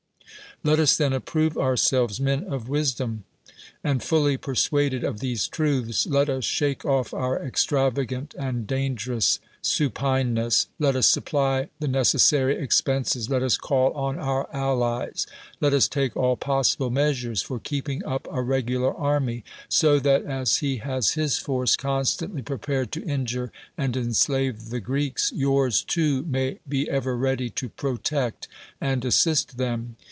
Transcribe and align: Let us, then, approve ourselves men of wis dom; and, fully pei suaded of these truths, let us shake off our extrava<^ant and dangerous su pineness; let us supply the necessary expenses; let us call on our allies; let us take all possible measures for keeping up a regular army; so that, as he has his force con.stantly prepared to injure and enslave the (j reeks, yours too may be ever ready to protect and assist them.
Let 0.63 0.77
us, 0.79 0.95
then, 0.95 1.11
approve 1.11 1.57
ourselves 1.57 2.19
men 2.19 2.43
of 2.43 2.69
wis 2.69 2.91
dom; 2.93 3.23
and, 3.83 4.03
fully 4.03 4.37
pei 4.37 4.51
suaded 4.51 5.01
of 5.03 5.19
these 5.19 5.47
truths, 5.47 6.05
let 6.05 6.29
us 6.29 6.45
shake 6.45 6.85
off 6.85 7.15
our 7.15 7.39
extrava<^ant 7.39 8.35
and 8.37 8.67
dangerous 8.67 9.39
su 9.63 9.89
pineness; 9.89 10.67
let 10.77 10.95
us 10.95 11.07
supply 11.07 11.69
the 11.79 11.87
necessary 11.87 12.57
expenses; 12.59 13.27
let 13.27 13.41
us 13.41 13.57
call 13.57 13.91
on 13.93 14.19
our 14.19 14.47
allies; 14.55 15.25
let 15.59 15.73
us 15.73 15.87
take 15.87 16.15
all 16.15 16.35
possible 16.37 16.91
measures 16.91 17.41
for 17.41 17.59
keeping 17.59 18.05
up 18.05 18.27
a 18.31 18.43
regular 18.43 18.93
army; 18.93 19.43
so 19.67 19.97
that, 19.97 20.23
as 20.25 20.57
he 20.57 20.77
has 20.77 21.13
his 21.13 21.39
force 21.39 21.75
con.stantly 21.75 22.45
prepared 22.45 22.91
to 22.91 23.03
injure 23.03 23.51
and 23.79 23.97
enslave 23.97 24.69
the 24.69 24.79
(j 24.79 24.85
reeks, 24.85 25.31
yours 25.33 25.81
too 25.81 26.21
may 26.27 26.59
be 26.69 26.87
ever 26.87 27.17
ready 27.17 27.49
to 27.49 27.67
protect 27.67 28.47
and 28.79 29.03
assist 29.03 29.57
them. 29.57 29.95